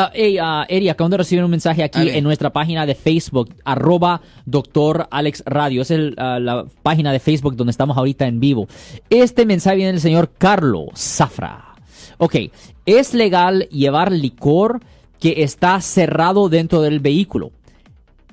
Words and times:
Uh, 0.00 0.08
hey, 0.14 0.38
uh, 0.40 0.64
Eri, 0.66 0.88
acabamos 0.88 1.10
de 1.10 1.16
recibir 1.18 1.44
un 1.44 1.50
mensaje 1.50 1.82
aquí 1.82 2.08
en 2.08 2.24
nuestra 2.24 2.50
página 2.50 2.86
de 2.86 2.94
Facebook, 2.94 3.54
arroba 3.64 4.22
doctor 4.46 5.06
Alex 5.10 5.42
Radio. 5.44 5.82
Es 5.82 5.90
el, 5.90 6.16
uh, 6.16 6.40
la 6.40 6.64
página 6.82 7.12
de 7.12 7.20
Facebook 7.20 7.54
donde 7.54 7.72
estamos 7.72 7.98
ahorita 7.98 8.26
en 8.26 8.40
vivo. 8.40 8.66
Este 9.10 9.44
mensaje 9.44 9.76
viene 9.76 9.92
del 9.92 10.00
señor 10.00 10.30
Carlos 10.38 10.88
Zafra. 10.96 11.74
Ok, 12.16 12.36
¿es 12.86 13.12
legal 13.12 13.68
llevar 13.70 14.10
licor 14.10 14.80
que 15.18 15.42
está 15.42 15.78
cerrado 15.82 16.48
dentro 16.48 16.80
del 16.80 17.00
vehículo? 17.00 17.50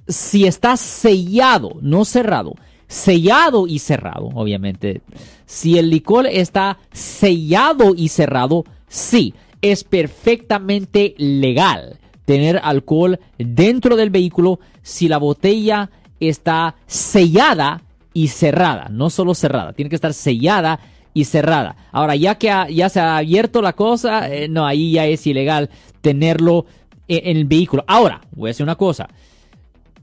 Si 0.07 0.45
está 0.45 0.77
sellado, 0.77 1.71
no 1.81 2.05
cerrado, 2.05 2.53
sellado 2.87 3.67
y 3.67 3.79
cerrado, 3.79 4.29
obviamente. 4.35 5.01
Si 5.45 5.77
el 5.77 5.89
licor 5.89 6.27
está 6.27 6.77
sellado 6.93 7.93
y 7.93 8.07
cerrado, 8.07 8.63
sí, 8.87 9.33
es 9.61 9.83
perfectamente 9.83 11.13
legal 11.17 11.99
tener 12.25 12.59
alcohol 12.63 13.19
dentro 13.37 13.95
del 13.95 14.09
vehículo 14.09 14.59
si 14.81 15.07
la 15.07 15.17
botella 15.17 15.89
está 16.19 16.75
sellada 16.85 17.81
y 18.13 18.27
cerrada, 18.29 18.87
no 18.89 19.09
solo 19.09 19.33
cerrada, 19.35 19.73
tiene 19.73 19.89
que 19.89 19.95
estar 19.95 20.13
sellada 20.13 20.79
y 21.13 21.25
cerrada. 21.25 21.75
Ahora, 21.91 22.15
ya 22.15 22.35
que 22.35 22.47
ya 22.73 22.89
se 22.89 22.99
ha 22.99 23.17
abierto 23.17 23.61
la 23.61 23.73
cosa, 23.73 24.27
eh, 24.33 24.47
no, 24.49 24.65
ahí 24.65 24.91
ya 24.93 25.05
es 25.05 25.25
ilegal 25.27 25.69
tenerlo 26.01 26.65
en- 27.07 27.29
en 27.31 27.37
el 27.37 27.45
vehículo. 27.45 27.83
Ahora, 27.87 28.21
voy 28.31 28.49
a 28.49 28.51
decir 28.51 28.63
una 28.63 28.75
cosa, 28.75 29.07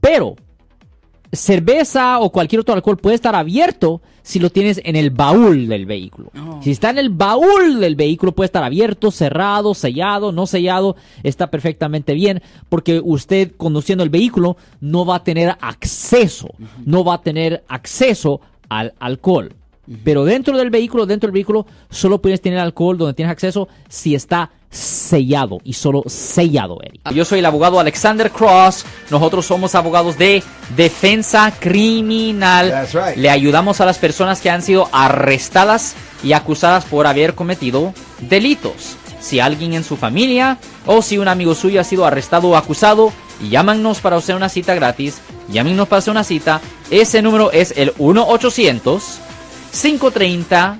pero 0.01 0.35
cerveza 1.35 2.19
o 2.19 2.31
cualquier 2.31 2.61
otro 2.61 2.73
alcohol 2.73 2.97
puede 2.97 3.15
estar 3.15 3.35
abierto 3.35 4.01
si 4.21 4.39
lo 4.39 4.49
tienes 4.49 4.81
en 4.83 4.95
el 4.95 5.11
baúl 5.11 5.67
del 5.67 5.85
vehículo. 5.85 6.31
Si 6.61 6.71
está 6.71 6.89
en 6.89 6.97
el 6.97 7.09
baúl 7.09 7.79
del 7.79 7.95
vehículo 7.95 8.31
puede 8.31 8.47
estar 8.47 8.63
abierto, 8.63 9.11
cerrado, 9.11 9.75
sellado, 9.75 10.31
no 10.31 10.47
sellado, 10.47 10.95
está 11.21 11.51
perfectamente 11.51 12.13
bien 12.13 12.41
porque 12.67 12.99
usted 13.03 13.51
conduciendo 13.55 14.03
el 14.03 14.09
vehículo 14.09 14.57
no 14.81 15.05
va 15.05 15.17
a 15.17 15.23
tener 15.23 15.55
acceso, 15.61 16.49
no 16.85 17.03
va 17.03 17.15
a 17.15 17.21
tener 17.21 17.63
acceso 17.67 18.41
al 18.67 18.93
alcohol. 18.99 19.53
Pero 20.03 20.25
dentro 20.25 20.57
del 20.57 20.71
vehículo, 20.71 21.05
dentro 21.05 21.27
del 21.27 21.33
vehículo, 21.33 21.67
solo 21.91 22.19
puedes 22.19 22.41
tener 22.41 22.57
alcohol 22.57 22.97
donde 22.97 23.13
tienes 23.13 23.31
acceso 23.31 23.67
si 23.87 24.15
está 24.15 24.51
sellado 24.75 25.59
y 25.63 25.73
solo 25.73 26.03
sellado, 26.07 26.77
Eric. 26.83 27.01
Yo 27.13 27.25
soy 27.25 27.39
el 27.39 27.45
abogado 27.45 27.79
Alexander 27.79 28.31
Cross. 28.31 28.85
Nosotros 29.09 29.45
somos 29.45 29.73
abogados 29.75 30.17
de 30.17 30.43
defensa 30.75 31.53
criminal. 31.59 32.69
That's 32.69 32.93
right. 32.93 33.17
Le 33.17 33.29
ayudamos 33.29 33.81
a 33.81 33.85
las 33.85 33.97
personas 33.97 34.41
que 34.41 34.49
han 34.49 34.61
sido 34.61 34.89
arrestadas 34.91 35.95
y 36.23 36.33
acusadas 36.33 36.85
por 36.85 37.07
haber 37.07 37.35
cometido 37.35 37.93
delitos. 38.19 38.97
Si 39.19 39.39
alguien 39.39 39.73
en 39.73 39.83
su 39.83 39.97
familia 39.97 40.59
o 40.85 41.01
si 41.01 41.17
un 41.17 41.27
amigo 41.27 41.55
suyo 41.55 41.81
ha 41.81 41.83
sido 41.83 42.05
arrestado 42.05 42.49
o 42.49 42.55
acusado, 42.55 43.11
llámanos 43.49 43.99
para 43.99 44.17
hacer 44.17 44.35
una 44.35 44.49
cita 44.49 44.75
gratis. 44.75 45.19
Llámenos 45.49 45.87
para 45.87 45.99
hacer 45.99 46.11
una 46.11 46.23
cita. 46.23 46.61
Ese 46.91 47.21
número 47.21 47.51
es 47.51 47.73
el 47.77 47.93
1 47.97 48.27
800 48.27 49.21
530 49.71 50.79